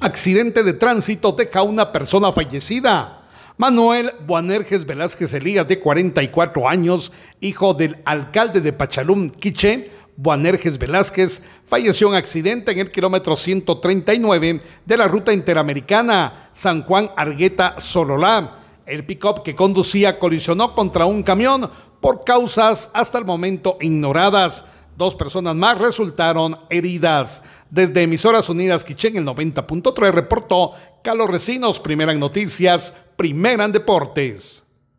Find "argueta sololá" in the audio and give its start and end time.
17.16-18.58